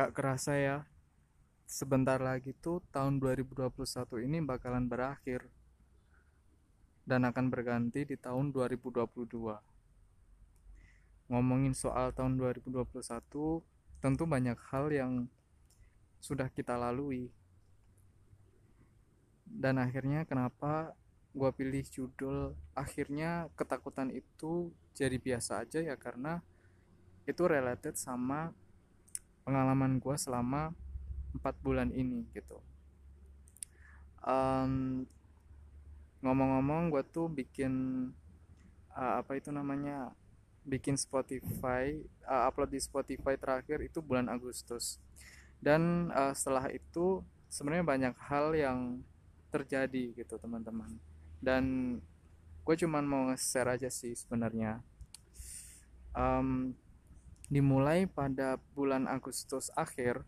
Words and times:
gak 0.00 0.16
kerasa 0.16 0.56
ya. 0.56 0.88
Sebentar 1.68 2.16
lagi 2.16 2.56
tuh 2.56 2.80
tahun 2.88 3.20
2021 3.20 3.68
ini 4.24 4.40
bakalan 4.40 4.88
berakhir. 4.88 5.44
Dan 7.04 7.28
akan 7.28 7.52
berganti 7.52 8.08
di 8.08 8.16
tahun 8.16 8.48
2022 8.48 9.04
ngomongin 11.30 11.76
soal 11.76 12.10
tahun 12.10 12.40
2021 12.40 12.90
tentu 14.02 14.24
banyak 14.24 14.58
hal 14.72 14.88
yang 14.88 15.12
sudah 16.18 16.48
kita 16.48 16.80
lalui. 16.80 17.28
Dan 19.44 19.76
akhirnya 19.76 20.24
kenapa 20.24 20.96
gue 21.36 21.50
pilih 21.52 21.84
judul? 21.84 22.56
Akhirnya 22.72 23.52
ketakutan 23.52 24.08
itu 24.08 24.72
jadi 24.96 25.20
biasa 25.20 25.60
aja 25.60 25.84
ya 25.84 25.94
karena 26.00 26.40
itu 27.28 27.44
related 27.44 28.00
sama 28.00 28.56
pengalaman 29.50 29.98
gue 29.98 30.14
selama 30.14 30.70
empat 31.34 31.58
bulan 31.58 31.90
ini 31.90 32.22
gitu. 32.30 32.62
Um, 34.22 35.02
ngomong-ngomong 36.22 36.94
gue 36.94 37.02
tuh 37.10 37.26
bikin 37.26 38.06
uh, 38.94 39.18
apa 39.18 39.42
itu 39.42 39.50
namanya 39.50 40.14
bikin 40.62 40.94
Spotify 40.94 41.98
uh, 42.30 42.46
upload 42.46 42.70
di 42.70 42.78
Spotify 42.78 43.34
terakhir 43.34 43.82
itu 43.82 43.98
bulan 43.98 44.30
Agustus. 44.30 45.02
Dan 45.58 46.14
uh, 46.14 46.30
setelah 46.30 46.70
itu 46.70 47.26
sebenarnya 47.50 47.82
banyak 47.82 48.14
hal 48.30 48.54
yang 48.54 49.02
terjadi 49.50 50.14
gitu 50.14 50.38
teman-teman. 50.38 50.94
Dan 51.42 51.98
gue 52.62 52.74
cuman 52.86 53.02
mau 53.02 53.22
nge-share 53.34 53.74
aja 53.74 53.90
sih 53.90 54.14
sebenarnya. 54.14 54.78
Um, 56.14 56.78
dimulai 57.50 58.06
pada 58.06 58.56
bulan 58.78 59.10
Agustus 59.10 59.74
akhir 59.74 60.22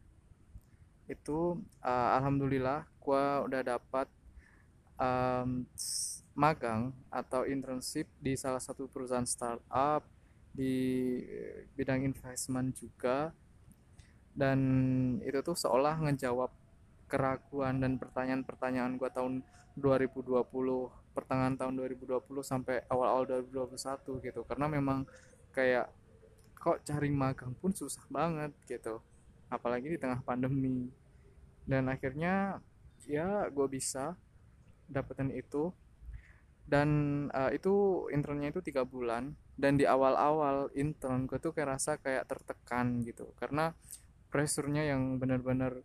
itu 1.06 1.62
uh, 1.86 2.08
alhamdulillah 2.18 2.82
gue 2.98 3.24
udah 3.46 3.62
dapat 3.62 4.10
um, 4.98 5.62
magang 6.32 6.90
atau 7.12 7.44
internship 7.44 8.08
di 8.18 8.34
salah 8.34 8.60
satu 8.60 8.88
perusahaan 8.88 9.26
startup 9.26 10.02
di 10.52 11.20
bidang 11.76 12.04
investment 12.04 12.76
juga. 12.76 13.32
Dan 14.32 14.60
itu 15.20 15.44
tuh 15.44 15.52
seolah 15.52 16.00
ngejawab 16.08 16.48
keraguan 17.04 17.84
dan 17.84 18.00
pertanyaan-pertanyaan 18.00 18.96
gue 18.96 19.10
tahun 19.12 19.44
2020 19.76 20.40
pertengahan 21.12 21.56
tahun 21.60 21.76
2020 21.76 22.24
sampai 22.40 22.80
awal-awal 22.88 23.28
2021 23.28 24.24
gitu. 24.24 24.40
Karena 24.48 24.66
memang 24.72 25.04
kayak 25.52 25.92
kok 26.62 26.86
cari 26.86 27.10
magang 27.10 27.58
pun 27.58 27.74
susah 27.74 28.06
banget 28.06 28.54
gitu. 28.70 29.02
Apalagi 29.50 29.90
di 29.90 29.98
tengah 29.98 30.22
pandemi. 30.22 30.86
Dan 31.66 31.90
akhirnya 31.90 32.62
ya 33.02 33.50
gue 33.50 33.66
bisa 33.66 34.14
dapetin 34.86 35.34
itu. 35.34 35.74
Dan 36.62 36.88
uh, 37.34 37.50
itu 37.50 38.06
internnya 38.14 38.54
itu 38.54 38.62
tiga 38.62 38.86
bulan. 38.86 39.34
Dan 39.58 39.74
di 39.74 39.90
awal-awal 39.90 40.70
intern 40.78 41.26
gue 41.26 41.42
tuh 41.42 41.50
kayak 41.50 41.74
rasa 41.74 41.98
kayak 41.98 42.30
tertekan 42.30 43.02
gitu. 43.02 43.34
Karena 43.34 43.74
pressure-nya 44.30 44.86
yang 44.86 45.18
benar-benar 45.18 45.82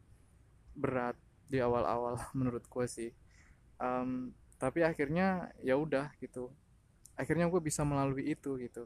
berat 0.77 1.17
di 1.49 1.57
awal-awal 1.57 2.21
menurut 2.37 2.69
gue 2.69 2.85
sih. 2.85 3.09
Um, 3.81 4.29
tapi 4.61 4.85
akhirnya 4.85 5.49
ya 5.65 5.73
udah 5.73 6.13
gitu. 6.21 6.53
Akhirnya 7.17 7.49
gue 7.49 7.61
bisa 7.65 7.81
melalui 7.81 8.29
itu 8.29 8.61
gitu 8.61 8.85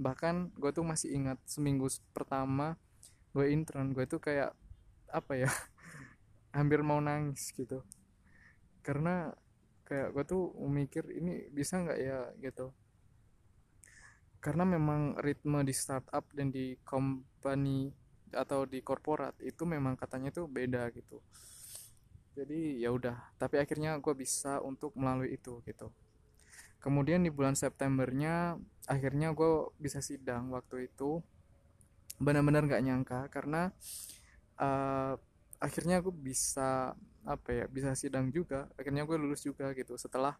bahkan 0.00 0.48
gue 0.56 0.72
tuh 0.72 0.80
masih 0.80 1.12
ingat 1.12 1.36
seminggu 1.44 1.84
pertama 2.16 2.80
gue 3.36 3.52
intern 3.52 3.92
gue 3.92 4.08
tuh 4.08 4.16
kayak 4.16 4.56
apa 5.12 5.32
ya 5.36 5.50
hampir 6.56 6.80
mau 6.80 6.98
nangis 6.98 7.52
gitu. 7.52 7.84
Karena 8.80 9.28
kayak 9.84 10.16
gue 10.16 10.24
tuh 10.24 10.42
mikir 10.56 11.04
ini 11.12 11.52
bisa 11.52 11.76
nggak 11.78 11.98
ya? 12.00 12.20
gitu. 12.40 12.72
Karena 14.40 14.64
memang 14.64 15.20
ritme 15.20 15.60
di 15.68 15.74
startup 15.76 16.24
dan 16.32 16.48
di 16.48 16.80
company 16.80 17.92
atau 18.32 18.64
di 18.64 18.80
korporat 18.80 19.36
itu 19.44 19.68
memang 19.68 20.00
katanya 20.00 20.32
tuh 20.32 20.48
beda 20.48 20.88
gitu. 20.96 21.20
Jadi 22.32 22.80
ya 22.80 22.88
udah 22.88 23.36
tapi 23.36 23.60
akhirnya 23.60 24.00
gue 24.00 24.14
bisa 24.16 24.64
untuk 24.64 24.96
melalui 24.96 25.36
itu 25.36 25.60
gitu 25.68 25.92
kemudian 26.80 27.22
di 27.22 27.30
bulan 27.30 27.54
Septembernya 27.54 28.56
akhirnya 28.88 29.36
gue 29.36 29.70
bisa 29.76 30.00
sidang 30.00 30.50
waktu 30.50 30.90
itu. 30.90 31.20
Benar-benar 32.20 32.68
gak 32.68 32.84
nyangka 32.84 33.20
karena 33.32 33.72
uh, 34.60 35.16
akhirnya 35.60 36.00
gue 36.04 36.12
bisa 36.12 36.92
apa 37.24 37.48
ya 37.52 37.64
bisa 37.68 37.92
sidang 37.96 38.32
juga. 38.32 38.68
Akhirnya 38.76 39.04
gue 39.04 39.16
lulus 39.16 39.44
juga 39.44 39.72
gitu. 39.76 39.96
Setelah 39.96 40.36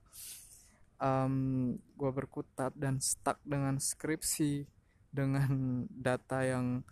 um, 1.01 1.77
gue 1.77 2.11
berkutat 2.13 2.77
dan 2.77 3.01
stuck 3.01 3.41
dengan 3.45 3.81
skripsi 3.81 4.69
dengan 5.11 5.85
data 5.91 6.45
yang 6.45 6.85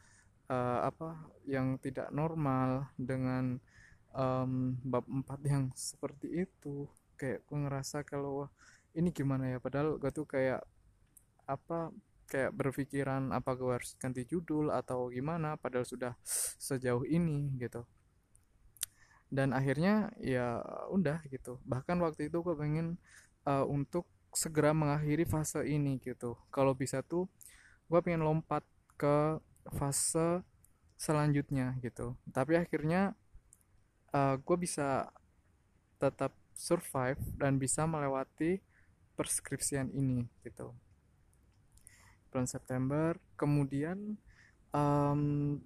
uh, 0.51 0.81
apa 0.89 1.15
yang 1.45 1.77
tidak 1.79 2.11
normal 2.11 2.91
dengan 2.99 3.61
um, 4.17 4.75
bab 4.83 5.05
4 5.07 5.45
yang 5.45 5.65
seperti 5.77 6.49
itu 6.49 6.89
kayak 7.19 7.45
gue 7.47 7.59
ngerasa 7.59 8.03
kalau 8.07 8.49
ini 8.99 9.15
gimana 9.15 9.47
ya 9.47 9.63
padahal 9.63 9.95
gue 10.03 10.11
tuh 10.11 10.27
kayak 10.27 10.61
apa 11.47 11.95
kayak 12.29 12.53
berpikiran 12.53 13.33
apa 13.33 13.57
gue 13.57 13.73
harus 13.81 13.97
ganti 13.97 14.29
judul 14.29 14.69
atau 14.69 15.09
gimana 15.09 15.57
padahal 15.57 15.89
sudah 15.89 16.13
sejauh 16.61 17.09
ini 17.09 17.57
gitu. 17.57 17.89
Dan 19.33 19.57
akhirnya 19.57 20.13
ya 20.21 20.61
udah 20.93 21.25
gitu. 21.33 21.57
Bahkan 21.65 21.97
waktu 22.05 22.29
itu 22.29 22.45
gue 22.45 22.55
pengen 22.57 23.01
uh, 23.49 23.65
untuk 23.65 24.05
segera 24.37 24.77
mengakhiri 24.77 25.25
fase 25.25 25.65
ini 25.65 25.97
gitu. 26.05 26.37
Kalau 26.53 26.77
bisa 26.77 27.01
tuh 27.01 27.33
gue 27.89 28.01
pengen 28.05 28.25
lompat 28.29 28.61
ke 29.01 29.41
fase 29.73 30.45
selanjutnya 31.01 31.81
gitu. 31.81 32.13
Tapi 32.29 32.61
akhirnya 32.61 33.17
uh, 34.13 34.17
eh, 34.17 34.35
gue 34.37 34.57
bisa 34.61 35.09
tetap 35.97 36.37
survive 36.53 37.21
dan 37.41 37.57
bisa 37.57 37.89
melewati 37.89 38.61
perskripsian 39.19 39.91
ini 39.91 40.23
gitu. 40.47 40.71
Bulan 42.31 42.47
September 42.47 43.19
kemudian 43.35 44.15
um, 44.71 45.59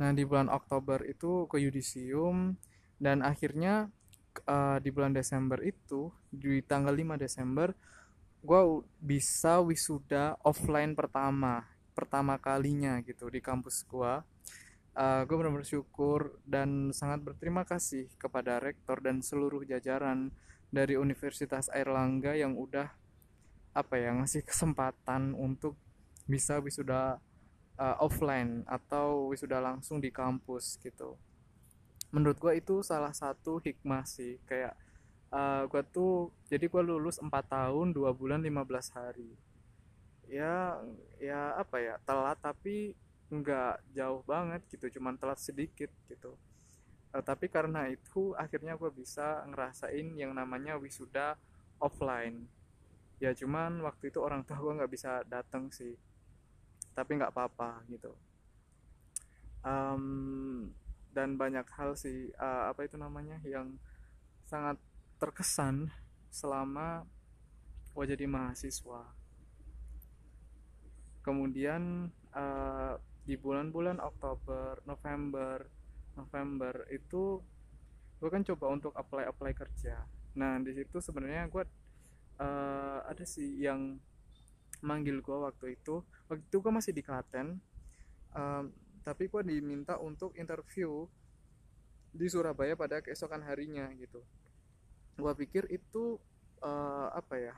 nah 0.00 0.12
di 0.16 0.24
bulan 0.24 0.48
Oktober 0.48 1.04
itu 1.04 1.44
ke 1.52 1.60
yudisium 1.60 2.56
dan 2.96 3.20
akhirnya 3.20 3.92
uh, 4.48 4.80
di 4.80 4.88
bulan 4.88 5.12
Desember 5.12 5.60
itu 5.60 6.08
di 6.32 6.64
tanggal 6.64 6.96
5 6.96 7.20
Desember 7.20 7.76
gue 8.40 8.62
bisa 9.04 9.60
wisuda 9.60 10.40
offline 10.40 10.96
pertama 10.96 11.76
pertama 11.96 12.36
kalinya 12.36 13.00
gitu 13.00 13.32
di 13.32 13.40
kampus 13.40 13.80
gua. 13.88 14.20
Uh, 14.96 15.28
gue 15.28 15.36
benar 15.36 15.52
bersyukur 15.52 16.40
dan 16.48 16.92
sangat 16.92 17.20
berterima 17.20 17.68
kasih 17.68 18.08
kepada 18.16 18.56
rektor 18.60 19.00
dan 19.04 19.20
seluruh 19.20 19.64
jajaran 19.64 20.32
dari 20.70 20.98
Universitas 20.98 21.70
Airlangga 21.70 22.34
yang 22.34 22.58
udah 22.58 22.90
apa 23.76 23.94
ya 24.00 24.12
ngasih 24.16 24.42
kesempatan 24.44 25.36
untuk 25.36 25.76
bisa 26.24 26.58
wisuda 26.58 27.20
uh, 27.76 27.96
offline 28.00 28.64
atau 28.66 29.30
wisuda 29.30 29.60
langsung 29.60 30.00
di 30.00 30.08
kampus 30.08 30.80
gitu. 30.80 31.14
Menurut 32.10 32.40
gue 32.40 32.52
itu 32.56 32.80
salah 32.80 33.12
satu 33.12 33.60
hikmah 33.60 34.08
sih 34.08 34.40
kayak 34.48 34.72
uh, 35.30 35.68
gue 35.68 35.82
tuh 35.92 36.32
jadi 36.48 36.66
gue 36.66 36.82
lulus 36.82 37.20
4 37.20 37.30
tahun 37.30 37.92
2 37.92 38.08
bulan 38.16 38.40
15 38.40 38.96
hari. 38.96 39.30
Ya 40.26 40.80
ya 41.22 41.54
apa 41.54 41.78
ya 41.78 42.00
telat 42.02 42.40
tapi 42.42 42.96
nggak 43.30 43.82
jauh 43.94 44.22
banget 44.22 44.62
gitu 44.70 44.98
cuman 44.98 45.18
telat 45.18 45.38
sedikit 45.42 45.90
gitu 46.06 46.38
uh, 47.16 47.24
tapi 47.24 47.48
karena 47.48 47.88
itu 47.88 48.36
akhirnya 48.36 48.76
gue 48.76 48.92
bisa 48.92 49.40
ngerasain 49.48 50.12
yang 50.20 50.36
namanya 50.36 50.76
wisuda 50.76 51.40
offline. 51.80 52.44
Ya 53.16 53.32
cuman 53.32 53.80
waktu 53.80 54.12
itu 54.12 54.20
orang 54.20 54.44
tua 54.44 54.60
gue 54.60 54.76
nggak 54.76 54.92
bisa 54.92 55.24
datang 55.24 55.72
sih. 55.72 55.96
Tapi 56.92 57.16
nggak 57.16 57.32
apa-apa 57.32 57.80
gitu. 57.88 58.12
Um, 59.64 60.70
dan 61.16 61.40
banyak 61.40 61.64
hal 61.74 61.96
sih 61.96 62.28
uh, 62.36 62.70
apa 62.70 62.84
itu 62.84 63.00
namanya 63.00 63.40
yang 63.42 63.80
sangat 64.44 64.76
terkesan 65.16 65.88
selama 66.28 67.08
gue 67.96 68.04
jadi 68.04 68.28
mahasiswa. 68.28 69.08
Kemudian 71.24 72.12
uh, 72.36 72.94
di 73.26 73.34
bulan-bulan 73.34 73.98
Oktober 73.98 74.78
November 74.86 75.66
November 76.16 76.88
itu 76.90 77.38
gue 78.16 78.30
kan 78.32 78.40
coba 78.40 78.72
untuk 78.72 78.92
apply 78.96 79.28
apply 79.28 79.52
kerja. 79.52 80.02
Nah 80.36 80.56
di 80.60 80.72
situ 80.72 80.98
sebenarnya 80.98 81.46
gue 81.52 81.64
uh, 82.40 83.00
ada 83.04 83.24
sih 83.28 83.60
yang 83.60 84.00
manggil 84.80 85.20
gue 85.20 85.36
waktu 85.36 85.76
itu. 85.76 86.00
Waktu 86.28 86.42
itu 86.48 86.58
gue 86.58 86.72
masih 86.72 86.92
di 86.96 87.04
Klaten 87.04 87.60
uh, 88.32 88.64
tapi 89.06 89.30
gue 89.30 89.42
diminta 89.46 90.00
untuk 90.02 90.34
interview 90.34 91.06
di 92.10 92.26
Surabaya 92.26 92.74
pada 92.74 93.04
keesokan 93.04 93.44
harinya 93.44 93.86
gitu. 93.94 94.24
Gue 95.20 95.32
pikir 95.36 95.68
itu 95.68 96.16
uh, 96.64 97.08
apa 97.12 97.36
ya 97.36 97.54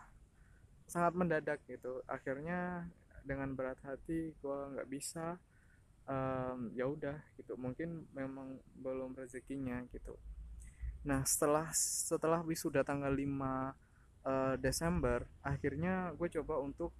sangat 0.91 1.15
mendadak 1.15 1.63
gitu. 1.71 2.03
Akhirnya 2.11 2.91
dengan 3.23 3.55
berat 3.55 3.79
hati 3.87 4.35
gue 4.35 4.59
nggak 4.75 4.89
bisa 4.91 5.39
um, 6.09 6.73
ya 6.73 6.89
udah 6.89 7.17
gitu. 7.37 7.55
Mungkin 7.55 8.09
memang 8.17 8.59
belum 8.81 9.15
rezekinya 9.15 9.85
gitu. 9.93 10.17
Nah 11.07 11.23
setelah 11.29 11.71
setelah 11.77 12.41
wisuda 12.43 12.83
tanggal 12.83 13.13
5 13.13 13.23
uh, 13.23 13.73
eh, 14.29 14.55
Desember 14.59 15.23
akhirnya 15.45 16.11
gue 16.17 16.29
coba 16.41 16.59
untuk 16.59 16.91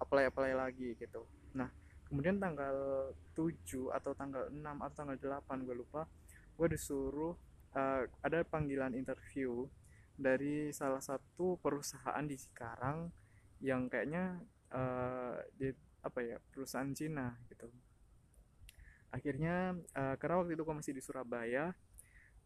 apply 0.00 0.32
apply 0.32 0.52
lagi 0.56 0.96
gitu. 0.98 1.28
Nah 1.54 1.70
kemudian 2.08 2.40
tanggal 2.40 3.10
7 3.36 3.94
atau 3.94 4.12
tanggal 4.16 4.50
6 4.50 4.58
atau 4.60 4.96
tanggal 4.96 5.16
8 5.16 5.66
gue 5.66 5.76
lupa 5.76 6.08
gue 6.54 6.68
disuruh 6.70 7.34
uh, 7.74 8.02
ada 8.22 8.46
panggilan 8.46 8.94
interview 8.94 9.66
dari 10.14 10.70
salah 10.70 11.02
satu 11.02 11.58
perusahaan 11.58 12.22
di 12.22 12.38
Cikarang 12.38 13.10
yang 13.58 13.90
kayaknya 13.90 14.38
uh, 14.70 15.34
di 15.58 15.74
apa 16.04 16.20
ya 16.22 16.38
perusahaan 16.52 16.92
Cina 16.94 17.34
gitu 17.50 17.66
akhirnya 19.14 19.78
uh, 19.94 20.18
karena 20.18 20.42
waktu 20.42 20.58
itu 20.58 20.62
gue 20.66 20.74
masih 20.74 20.92
di 20.98 21.02
Surabaya 21.02 21.70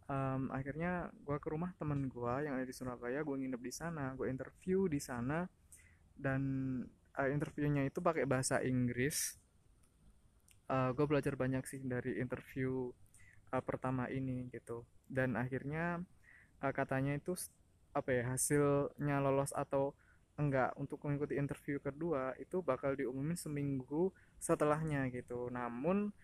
um, 0.05 0.53
akhirnya 0.53 1.09
gue 1.25 1.37
ke 1.41 1.49
rumah 1.49 1.73
temen 1.81 2.13
gue 2.13 2.35
yang 2.45 2.61
ada 2.61 2.67
di 2.69 2.77
Surabaya 2.77 3.25
gue 3.25 3.37
nginep 3.41 3.63
di 3.65 3.73
sana 3.73 4.13
gue 4.13 4.29
interview 4.29 4.85
di 4.85 5.01
sana 5.01 5.49
dan 6.19 6.43
uh, 7.19 7.29
interviewnya 7.31 7.87
itu 7.87 7.99
pakai 7.99 8.25
bahasa 8.25 8.63
Inggris. 8.63 9.39
Uh, 10.69 10.93
gue 10.93 11.07
belajar 11.09 11.33
banyak 11.35 11.65
sih 11.65 11.81
dari 11.81 12.21
interview 12.21 12.93
uh, 13.51 13.63
pertama 13.63 14.07
ini 14.11 14.47
gitu. 14.55 14.87
Dan 15.09 15.35
akhirnya 15.35 16.03
uh, 16.61 16.73
katanya 16.75 17.19
itu 17.19 17.35
apa 17.97 18.13
ya 18.13 18.37
hasilnya 18.37 19.19
lolos 19.19 19.51
atau 19.57 19.97
enggak 20.39 20.71
untuk 20.79 21.03
mengikuti 21.03 21.35
interview 21.35 21.83
kedua 21.83 22.31
itu 22.39 22.63
bakal 22.63 22.95
diumumin 22.95 23.35
seminggu 23.35 24.15
setelahnya 24.39 25.09
gitu. 25.11 25.51
Namun 25.51 26.15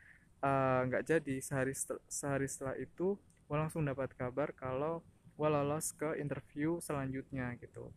uh, 0.45 0.85
enggak 0.85 1.09
jadi. 1.09 1.37
Sehari 1.41 1.73
sehari 2.07 2.47
setelah 2.47 2.77
itu 2.77 3.17
gue 3.49 3.57
langsung 3.57 3.85
dapat 3.89 4.13
kabar 4.13 4.53
kalau 4.53 5.01
gue 5.35 5.49
lolos 5.49 5.97
ke 5.97 6.21
interview 6.21 6.79
selanjutnya 6.85 7.57
gitu. 7.59 7.89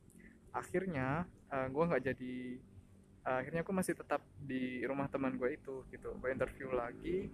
Akhirnya 0.56 1.28
uh, 1.52 1.68
gue 1.68 1.84
nggak 1.84 2.04
jadi 2.14 2.36
uh, 3.28 3.38
akhirnya 3.44 3.62
aku 3.68 3.74
masih 3.76 3.94
tetap 3.94 4.24
di 4.40 4.82
rumah 4.88 5.12
teman 5.12 5.36
gue 5.36 5.60
itu 5.60 5.84
gitu. 5.92 6.16
Gue 6.18 6.32
interview 6.32 6.72
lagi 6.72 7.28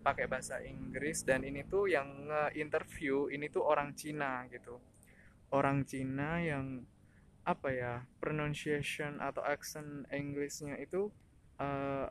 pakai 0.00 0.24
bahasa 0.24 0.64
Inggris 0.64 1.20
dan 1.28 1.44
ini 1.44 1.60
tuh 1.68 1.84
yang 1.84 2.08
nge-interview 2.24 3.28
ini 3.28 3.52
tuh 3.52 3.66
orang 3.68 3.92
Cina 3.92 4.48
gitu. 4.48 4.80
Orang 5.52 5.84
Cina 5.84 6.40
yang 6.40 6.86
apa 7.44 7.68
ya 7.72 7.94
pronunciation 8.20 9.18
atau 9.20 9.44
accent 9.44 10.06
Inggrisnya 10.08 10.76
itu 10.80 11.12
uh, 11.60 12.06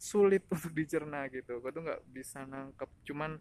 sulit 0.00 0.48
untuk 0.54 0.72
dicerna 0.72 1.28
gitu. 1.28 1.60
Gue 1.60 1.70
tuh 1.70 1.84
nggak 1.84 2.02
bisa 2.08 2.48
nangkep 2.48 2.88
cuman 3.04 3.36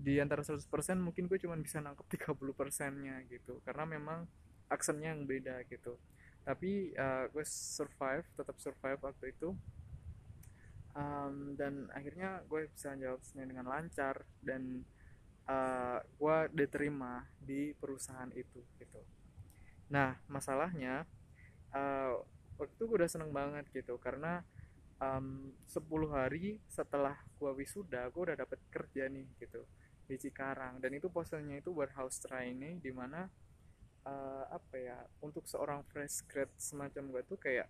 di 0.00 0.18
antara 0.18 0.42
100% 0.42 0.66
mungkin 0.98 1.30
gue 1.30 1.38
cuman 1.38 1.62
bisa 1.62 1.78
nangkep 1.78 2.34
30 2.34 2.34
persennya 2.58 3.22
gitu. 3.30 3.62
Karena 3.62 3.86
memang 3.86 4.26
aksennya 4.66 5.14
yang 5.14 5.24
beda 5.24 5.62
gitu. 5.70 5.94
Tapi 6.42 6.90
uh, 6.98 7.30
gue 7.30 7.44
survive 7.46 8.26
tetap 8.34 8.58
survive 8.58 8.98
waktu 8.98 9.30
itu. 9.30 9.54
Um, 10.90 11.54
dan 11.54 11.86
akhirnya 11.94 12.42
gue 12.50 12.66
bisa 12.66 12.98
jawab 12.98 13.22
semuanya 13.22 13.54
dengan 13.54 13.66
lancar 13.70 14.26
dan 14.42 14.82
uh, 15.46 16.02
gue 16.02 16.38
diterima 16.50 17.22
di 17.38 17.70
perusahaan 17.78 18.30
itu 18.34 18.58
gitu. 18.82 18.98
Nah 19.94 20.18
masalahnya 20.26 21.06
uh, 21.70 22.18
waktu 22.58 22.74
itu 22.74 22.84
gue 22.90 22.96
udah 22.98 23.10
seneng 23.10 23.30
banget 23.30 23.70
gitu. 23.70 23.94
Karena 24.02 24.42
um, 25.00 25.50
10 25.66 25.80
hari 26.12 26.60
setelah 26.68 27.16
gue 27.40 27.50
wisuda 27.56 28.12
gue 28.12 28.22
udah 28.30 28.38
dapet 28.38 28.60
kerja 28.68 29.08
nih 29.08 29.26
gitu 29.40 29.64
di 30.06 30.16
Cikarang. 30.20 30.78
Dan 30.78 30.94
itu 30.94 31.08
posenya 31.08 31.58
itu 31.58 31.72
warehouse 31.72 32.20
training 32.22 32.78
di 32.82 32.92
mana 32.92 33.26
uh, 34.04 34.44
apa 34.50 34.76
ya 34.76 34.98
untuk 35.24 35.48
seorang 35.48 35.86
fresh 35.88 36.26
grad 36.28 36.50
semacam 36.58 37.16
gue 37.16 37.22
tuh 37.26 37.38
kayak 37.40 37.68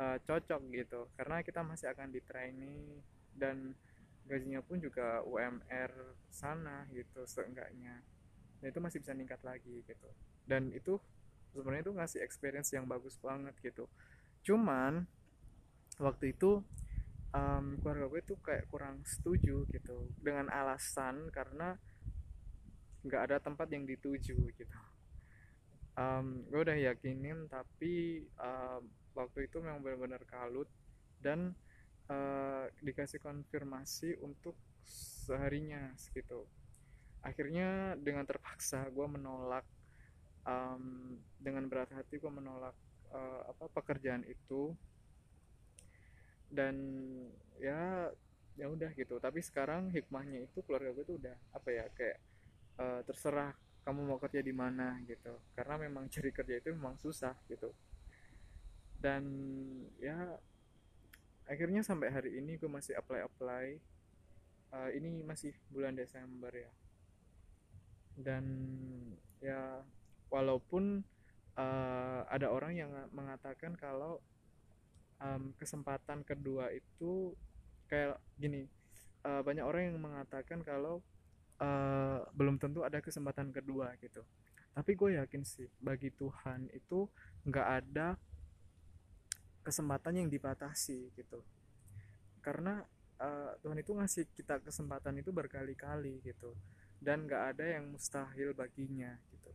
uh, 0.00 0.18
cocok 0.24 0.60
gitu. 0.74 1.00
Karena 1.14 1.44
kita 1.44 1.60
masih 1.62 1.92
akan 1.92 2.08
di 2.10 2.20
training 2.24 2.80
dan 3.36 3.76
gajinya 4.26 4.62
pun 4.64 4.78
juga 4.80 5.20
UMR 5.28 5.92
sana 6.32 6.88
gitu 6.90 7.22
seenggaknya. 7.28 8.00
Dan 8.58 8.66
itu 8.72 8.80
masih 8.80 8.98
bisa 9.04 9.12
meningkat 9.12 9.42
lagi 9.44 9.84
gitu. 9.84 10.08
Dan 10.48 10.72
itu 10.72 10.96
sebenarnya 11.52 11.84
itu 11.84 11.92
ngasih 11.92 12.20
experience 12.24 12.72
yang 12.72 12.88
bagus 12.88 13.20
banget 13.20 13.52
gitu. 13.60 13.84
Cuman 14.42 15.04
waktu 16.02 16.34
itu 16.34 16.60
um, 17.32 17.78
keluarga 17.80 18.06
gue 18.10 18.22
tuh 18.26 18.38
kayak 18.42 18.66
kurang 18.68 19.00
setuju 19.06 19.64
gitu 19.70 20.10
dengan 20.20 20.50
alasan 20.52 21.30
karena 21.30 21.78
nggak 23.02 23.22
ada 23.30 23.36
tempat 23.42 23.66
yang 23.70 23.86
dituju 23.86 24.36
gitu. 24.54 24.78
Um, 25.92 26.48
gue 26.48 26.60
udah 26.64 26.78
yakinin 26.78 27.46
tapi 27.46 28.24
um, 28.40 28.82
waktu 29.12 29.46
itu 29.46 29.60
memang 29.60 29.84
benar-benar 29.84 30.24
kalut 30.24 30.68
dan 31.20 31.52
uh, 32.08 32.64
dikasih 32.80 33.20
konfirmasi 33.20 34.16
untuk 34.24 34.56
seharinya 34.86 35.92
gitu. 36.14 36.48
Akhirnya 37.22 37.94
dengan 38.00 38.26
terpaksa 38.26 38.88
gue 38.90 39.06
menolak 39.06 39.66
um, 40.46 41.16
dengan 41.38 41.66
berat 41.70 41.90
hati 41.94 42.18
gue 42.18 42.32
menolak 42.32 42.74
uh, 43.14 43.50
apa 43.50 43.70
pekerjaan 43.70 44.26
itu 44.26 44.74
dan 46.52 46.76
ya 47.56 48.12
ya 48.60 48.66
udah 48.68 48.92
gitu. 48.92 49.16
Tapi 49.16 49.40
sekarang 49.40 49.88
hikmahnya 49.88 50.44
itu 50.44 50.60
keluarga 50.62 50.92
gue 50.92 51.04
tuh 51.08 51.16
udah 51.16 51.36
apa 51.56 51.68
ya 51.72 51.84
kayak 51.96 52.18
uh, 52.76 53.00
terserah 53.08 53.56
kamu 53.82 54.00
mau 54.04 54.18
kerja 54.20 54.44
di 54.44 54.52
mana 54.52 55.00
gitu. 55.08 55.32
Karena 55.56 55.80
memang 55.80 56.06
cari 56.12 56.30
kerja 56.30 56.60
itu 56.60 56.68
memang 56.76 57.00
susah 57.00 57.34
gitu. 57.48 57.72
Dan 59.00 59.24
ya 59.98 60.36
akhirnya 61.48 61.82
sampai 61.82 62.12
hari 62.12 62.38
ini 62.38 62.60
gue 62.60 62.70
masih 62.70 62.94
apply 62.94 63.26
apply 63.26 63.66
uh, 64.76 64.90
ini 64.92 65.24
masih 65.24 65.56
bulan 65.72 65.96
Desember 65.96 66.52
ya. 66.52 66.70
Dan 68.12 68.44
ya 69.40 69.80
walaupun 70.28 71.02
uh, 71.56 72.20
ada 72.28 72.52
orang 72.52 72.76
yang 72.76 72.92
mengatakan 73.10 73.74
kalau 73.74 74.20
um, 75.22 75.54
kesempatan 75.56 76.26
kedua 76.26 76.68
itu 76.74 77.32
kayak 77.86 78.18
gini 78.36 78.66
uh, 79.22 79.40
banyak 79.40 79.62
orang 79.62 79.92
yang 79.94 79.98
mengatakan 80.02 80.66
kalau 80.66 81.00
uh, 81.62 82.26
belum 82.34 82.58
tentu 82.58 82.82
ada 82.82 82.98
kesempatan 82.98 83.54
kedua 83.54 83.94
gitu. 84.02 84.26
Tapi 84.72 84.96
gue 84.96 85.20
yakin 85.20 85.42
sih 85.44 85.68
bagi 85.78 86.08
Tuhan 86.10 86.72
itu 86.72 87.06
nggak 87.44 87.68
ada 87.82 88.16
kesempatan 89.62 90.24
yang 90.24 90.28
dibatasi 90.32 91.12
gitu. 91.14 91.44
Karena 92.42 92.82
uh, 93.20 93.52
Tuhan 93.62 93.78
itu 93.78 93.92
ngasih 93.94 94.24
kita 94.34 94.58
kesempatan 94.64 95.20
itu 95.20 95.30
berkali-kali 95.30 96.24
gitu. 96.24 96.56
Dan 97.02 97.28
nggak 97.28 97.42
ada 97.54 97.64
yang 97.78 97.92
mustahil 97.92 98.56
baginya 98.56 99.12
gitu. 99.30 99.50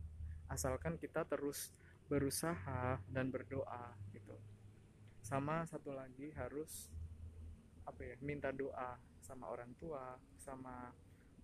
Asalkan 0.48 0.96
kita 0.96 1.26
terus 1.28 1.74
berusaha 2.08 2.96
dan 3.12 3.28
berdoa 3.28 3.92
gitu 4.16 4.17
sama 5.28 5.68
satu 5.68 5.92
lagi 5.92 6.32
harus 6.32 6.88
apa 7.84 8.00
ya 8.00 8.16
minta 8.24 8.48
doa 8.48 8.96
sama 9.20 9.52
orang 9.52 9.68
tua 9.76 10.16
sama 10.40 10.88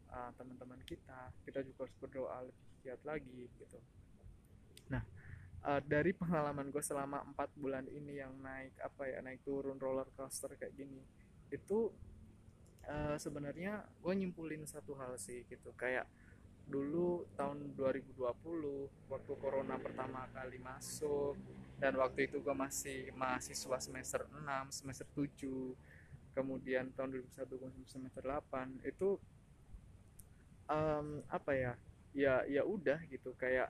uh, 0.08 0.32
teman-teman 0.40 0.80
kita. 0.88 1.28
Kita 1.44 1.60
juga 1.60 1.84
harus 1.84 1.96
berdoa 2.00 2.48
lebih 2.48 2.64
giat 2.80 3.02
lagi 3.04 3.44
gitu. 3.60 3.76
Nah 4.88 5.04
uh, 5.68 5.84
dari 5.84 6.16
pengalaman 6.16 6.72
gue 6.72 6.80
selama 6.80 7.20
empat 7.28 7.52
bulan 7.60 7.84
ini 7.92 8.24
yang 8.24 8.32
naik 8.40 8.72
apa 8.80 9.04
ya 9.04 9.20
naik 9.20 9.44
turun 9.44 9.76
roller 9.76 10.08
coaster 10.16 10.56
kayak 10.56 10.72
gini 10.72 11.04
itu 11.52 11.92
uh, 12.88 13.20
sebenarnya 13.20 13.84
gue 14.00 14.12
nyimpulin 14.16 14.64
satu 14.64 14.96
hal 14.96 15.20
sih 15.20 15.44
gitu. 15.44 15.76
Kayak 15.76 16.08
dulu 16.64 17.28
tahun 17.36 17.76
2020 17.76 18.16
waktu 19.12 19.32
corona 19.36 19.76
pertama 19.76 20.24
kali 20.32 20.56
masuk 20.56 21.36
dan 21.84 22.00
waktu 22.00 22.32
itu 22.32 22.40
gue 22.40 22.56
masih 22.56 23.12
mahasiswa 23.12 23.76
semester 23.76 24.24
6 24.32 24.40
semester 24.72 25.04
7 25.12 26.32
kemudian 26.32 26.88
tahun 26.96 27.20
2001 27.28 27.84
semester 27.84 28.24
8 28.24 28.88
itu 28.88 29.20
um, 30.72 31.20
apa 31.28 31.52
ya? 31.52 31.72
Ya 32.16 32.40
ya 32.48 32.64
udah 32.64 33.04
gitu. 33.12 33.36
Kayak 33.36 33.68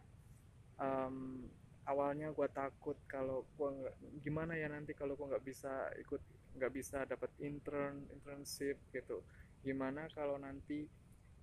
um, 0.78 1.42
awalnya 1.90 2.30
gue 2.30 2.49
takut 2.54 2.94
kalau 3.11 3.42
gue 3.59 3.90
gimana 4.23 4.54
ya 4.54 4.71
nanti 4.71 4.94
kalau 4.94 5.18
gue 5.18 5.35
nggak 5.35 5.42
bisa 5.42 5.90
ikut 5.99 6.23
nggak 6.54 6.71
bisa 6.71 7.02
dapat 7.11 7.35
intern 7.42 8.06
internship 8.14 8.78
gitu. 8.94 9.26
Gimana 9.66 10.06
kalau 10.14 10.38
nanti 10.38 10.87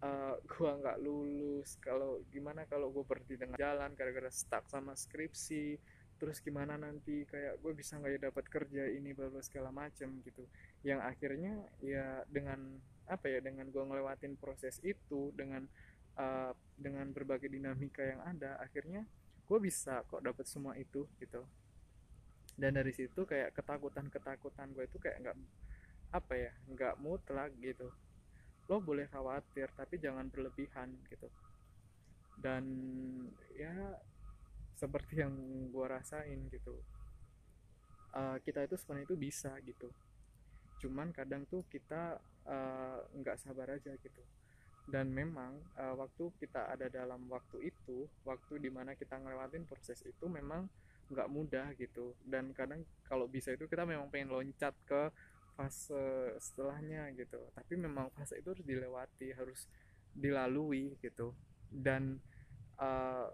uh, 0.07 0.39
gua 0.55 0.79
nggak 0.79 1.03
lulus? 1.03 1.75
Kalau 1.83 2.23
gimana 2.31 2.63
kalau 2.63 2.95
gue 2.95 3.03
berhenti 3.03 3.35
dengan 3.35 3.59
jalan 3.59 3.91
gara-gara 3.91 4.31
stuck 4.31 4.71
sama 4.71 4.95
skripsi 4.95 5.99
terus 6.21 6.37
gimana 6.37 6.77
nanti 6.77 7.25
kayak 7.25 7.57
gue 7.65 7.73
bisa 7.73 7.97
nggak 7.97 8.13
ya 8.13 8.19
dapat 8.29 8.45
kerja 8.45 8.85
ini 8.93 9.09
baru 9.17 9.41
segala 9.41 9.73
macem 9.73 10.21
gitu. 10.21 10.45
Yang 10.85 11.01
akhirnya 11.01 11.53
ya 11.81 12.21
dengan 12.29 12.77
apa 13.09 13.25
ya 13.25 13.41
dengan 13.41 13.65
gue 13.73 13.81
ngelewatin 13.81 14.37
proses 14.37 14.77
itu 14.85 15.33
dengan 15.33 15.65
uh, 16.21 16.53
dengan 16.77 17.09
berbagai 17.09 17.49
dinamika 17.49 18.05
yang 18.05 18.21
ada 18.21 18.61
akhirnya 18.61 19.01
gue 19.49 19.59
bisa 19.65 20.05
kok 20.05 20.21
dapat 20.21 20.45
semua 20.45 20.77
itu 20.77 21.09
gitu. 21.17 21.41
Dan 22.53 22.77
dari 22.77 22.93
situ 22.93 23.25
kayak 23.25 23.57
ketakutan 23.57 24.05
ketakutan 24.13 24.69
gue 24.77 24.85
itu 24.85 25.01
kayak 25.01 25.25
nggak 25.25 25.37
apa 26.13 26.33
ya 26.37 26.53
nggak 26.69 27.01
mutlak 27.01 27.49
gitu. 27.57 27.89
Lo 28.69 28.77
boleh 28.77 29.09
khawatir 29.09 29.73
tapi 29.73 29.97
jangan 29.97 30.29
berlebihan 30.29 30.93
gitu. 31.09 31.33
Dan 32.37 32.69
ya 33.57 33.73
seperti 34.81 35.21
yang 35.21 35.37
gue 35.69 35.85
rasain 35.85 36.49
gitu. 36.49 36.73
Uh, 38.11 38.41
kita 38.41 38.65
itu 38.65 38.73
sebenarnya 38.81 39.05
itu 39.13 39.17
bisa 39.21 39.53
gitu. 39.61 39.93
Cuman 40.81 41.13
kadang 41.13 41.45
tuh 41.45 41.61
kita 41.69 42.17
eh, 42.49 42.99
nggak 43.21 43.37
uh, 43.37 43.41
sabar 43.45 43.77
aja 43.77 43.93
gitu. 44.01 44.23
Dan 44.89 45.13
memang 45.13 45.61
uh, 45.77 45.93
waktu 45.93 46.33
kita 46.41 46.73
ada 46.73 46.89
dalam 46.89 47.29
waktu 47.29 47.69
itu 47.69 48.09
waktu 48.25 48.57
di 48.57 48.73
mana 48.73 48.97
kita 48.97 49.21
ngelewatin 49.21 49.69
proses 49.69 50.01
itu 50.01 50.25
memang 50.25 50.65
nggak 51.13 51.29
mudah 51.29 51.77
gitu. 51.77 52.17
Dan 52.25 52.49
kadang 52.57 52.81
kalau 53.05 53.29
bisa 53.29 53.53
itu 53.53 53.69
kita 53.69 53.85
memang 53.85 54.09
pengen 54.09 54.33
loncat 54.33 54.73
ke 54.89 55.13
fase 55.53 56.33
setelahnya 56.41 57.13
gitu. 57.13 57.37
Tapi 57.53 57.77
memang 57.77 58.09
fase 58.17 58.41
itu 58.41 58.49
harus 58.49 58.65
dilewati 58.65 59.37
harus 59.37 59.69
dilalui 60.17 60.97
gitu. 60.97 61.37
Dan 61.69 62.17
uh, 62.81 63.29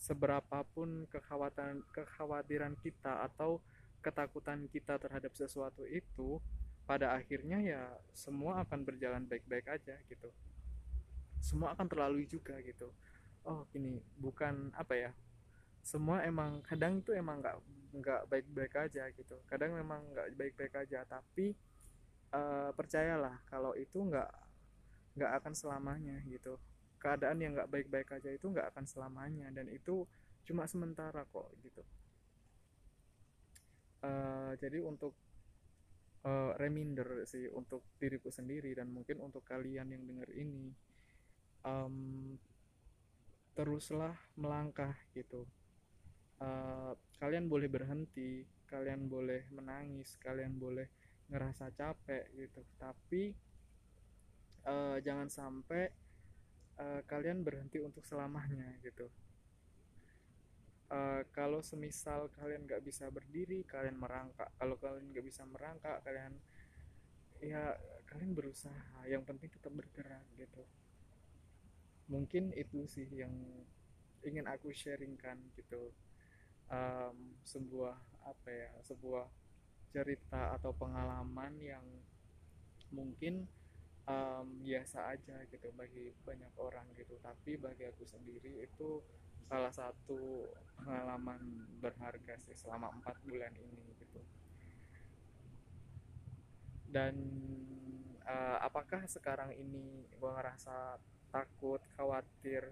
seberapapun 0.00 1.04
kekhawatiran 1.12 1.84
kekhawatiran 1.92 2.72
kita 2.80 3.28
atau 3.28 3.60
ketakutan 4.00 4.64
kita 4.72 4.96
terhadap 4.96 5.36
sesuatu 5.36 5.84
itu 5.84 6.40
pada 6.88 7.12
akhirnya 7.12 7.60
ya 7.60 7.82
semua 8.16 8.64
akan 8.64 8.80
berjalan 8.80 9.28
baik-baik 9.28 9.68
aja 9.68 10.00
gitu. 10.08 10.32
Semua 11.44 11.76
akan 11.76 11.84
terlalui 11.84 12.24
juga 12.24 12.56
gitu. 12.64 12.88
Oh 13.44 13.68
ini 13.76 14.00
bukan 14.16 14.72
apa 14.72 14.96
ya 14.96 15.10
semua 15.84 16.24
emang 16.24 16.64
kadang 16.64 17.00
itu 17.04 17.12
emang 17.12 17.44
nggak 17.44 17.56
nggak 18.00 18.22
baik-baik 18.32 18.74
aja 18.88 19.04
gitu. 19.12 19.36
Kadang 19.44 19.76
memang 19.76 20.00
nggak 20.16 20.32
baik-baik 20.32 20.74
aja 20.80 21.04
tapi 21.04 21.52
uh, 22.32 22.72
percayalah 22.72 23.36
kalau 23.52 23.76
itu 23.76 24.00
nggak 24.00 24.32
nggak 25.20 25.32
akan 25.44 25.52
selamanya 25.52 26.16
gitu 26.24 26.56
keadaan 27.00 27.40
yang 27.40 27.56
nggak 27.56 27.72
baik-baik 27.72 28.12
aja 28.12 28.28
itu 28.28 28.46
nggak 28.52 28.76
akan 28.76 28.84
selamanya 28.84 29.48
dan 29.50 29.66
itu 29.72 30.04
cuma 30.44 30.68
sementara 30.68 31.24
kok 31.24 31.48
gitu. 31.64 31.82
Uh, 34.00 34.52
jadi 34.60 34.80
untuk 34.80 35.12
uh, 36.24 36.52
reminder 36.56 37.24
sih 37.28 37.48
untuk 37.52 37.84
diriku 38.00 38.28
sendiri 38.28 38.72
dan 38.76 38.92
mungkin 38.92 39.20
untuk 39.20 39.44
kalian 39.44 39.92
yang 39.92 40.04
dengar 40.04 40.28
ini 40.32 40.72
um, 41.64 42.36
teruslah 43.56 44.16
melangkah 44.36 44.96
gitu. 45.16 45.44
Uh, 46.40 46.96
kalian 47.20 47.52
boleh 47.52 47.68
berhenti 47.68 48.48
kalian 48.64 49.10
boleh 49.10 49.44
menangis 49.52 50.16
kalian 50.22 50.56
boleh 50.56 50.88
ngerasa 51.28 51.72
capek 51.76 52.32
gitu. 52.36 52.64
Tapi 52.80 53.32
uh, 54.64 54.96
jangan 55.04 55.28
sampai 55.28 56.09
uh, 56.80 57.00
kalian 57.04 57.44
berhenti 57.44 57.78
untuk 57.78 58.02
selamanya 58.08 58.66
gitu. 58.80 59.06
Uh, 60.90 61.22
kalau 61.30 61.62
semisal 61.62 62.26
kalian 62.34 62.66
nggak 62.66 62.82
bisa 62.82 63.06
berdiri 63.12 63.62
kalian 63.68 64.00
merangkak. 64.00 64.50
Kalau 64.58 64.74
kalian 64.80 65.12
nggak 65.14 65.26
bisa 65.26 65.46
merangkak 65.46 66.02
kalian 66.02 66.34
ya 67.44 67.76
kalian 68.08 68.32
berusaha. 68.34 69.06
Yang 69.06 69.22
penting 69.28 69.48
tetap 69.52 69.72
bergerak 69.76 70.24
gitu. 70.34 70.64
Mungkin 72.10 72.50
itu 72.58 72.88
sih 72.90 73.06
yang 73.06 73.30
ingin 74.26 74.48
aku 74.50 74.74
sharingkan 74.74 75.38
gitu. 75.54 75.94
Um, 76.70 77.34
sebuah 77.42 77.98
apa 78.22 78.46
ya 78.46 78.70
sebuah 78.86 79.26
cerita 79.90 80.54
atau 80.54 80.70
pengalaman 80.70 81.58
yang 81.58 81.82
mungkin 82.94 83.50
um, 84.08 84.46
biasa 84.64 85.12
aja 85.12 85.36
gitu 85.50 85.68
bagi 85.74 86.14
banyak 86.24 86.52
orang 86.56 86.86
gitu. 86.96 87.18
Tapi 87.20 87.60
bagi 87.60 87.84
aku 87.84 88.04
sendiri 88.06 88.64
itu 88.64 89.02
salah 89.50 89.74
satu 89.74 90.46
pengalaman 90.78 91.66
berharga 91.82 92.38
sih 92.46 92.54
selama 92.54 92.94
empat 92.94 93.18
bulan 93.26 93.50
ini 93.58 93.84
gitu. 93.98 94.22
Dan 96.90 97.14
uh, 98.26 98.58
apakah 98.62 99.04
sekarang 99.10 99.50
ini 99.58 100.06
gue 100.06 100.30
ngerasa 100.30 100.98
takut 101.34 101.82
khawatir 101.98 102.70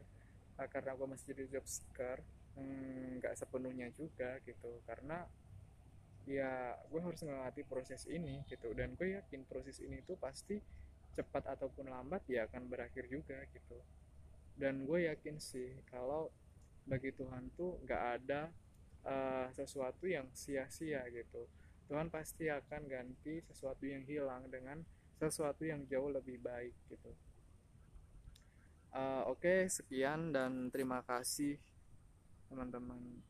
uh, 0.59 0.69
karena 0.71 0.95
gue 0.95 1.07
masih 1.11 1.35
jadi 1.35 1.59
job 1.59 1.67
seeker? 1.67 2.23
Hmm, 2.59 3.23
nggak 3.23 3.35
hmm, 3.35 3.43
sepenuhnya 3.43 3.89
juga 3.95 4.39
gitu. 4.47 4.83
Karena 4.87 5.27
ya 6.29 6.77
gue 6.93 7.01
harus 7.03 7.23
melewati 7.27 7.63
proses 7.67 8.07
ini 8.07 8.47
gitu. 8.47 8.71
Dan 8.71 8.95
gue 8.95 9.19
yakin 9.19 9.43
proses 9.51 9.83
ini 9.83 9.99
tuh 10.07 10.15
pasti 10.15 10.59
cepat 11.19 11.59
ataupun 11.59 11.91
lambat 11.91 12.23
ya 12.31 12.47
akan 12.47 12.71
berakhir 12.71 13.11
juga 13.11 13.43
gitu. 13.51 13.83
Dan 14.55 14.87
gue 14.87 15.11
yakin 15.11 15.43
sih 15.43 15.83
kalau 15.91 16.31
bagi 16.87 17.11
Tuhan 17.11 17.51
tuh 17.59 17.83
nggak 17.83 18.03
ada 18.23 18.55
uh, 19.03 19.51
sesuatu 19.51 20.07
yang 20.07 20.31
sia-sia 20.31 21.03
gitu. 21.11 21.51
Tuhan 21.91 22.07
pasti 22.15 22.47
akan 22.47 22.87
ganti 22.87 23.43
sesuatu 23.51 23.83
yang 23.83 24.07
hilang 24.07 24.47
dengan 24.47 24.79
sesuatu 25.19 25.67
yang 25.67 25.83
jauh 25.91 26.15
lebih 26.15 26.39
baik 26.39 26.75
gitu. 26.87 27.11
Uh, 28.95 29.27
oke 29.29 29.43
okay, 29.43 29.69
sekian 29.69 30.31
dan 30.31 30.71
terima 30.73 31.05
kasih 31.05 31.59
teman-teman 32.49 33.21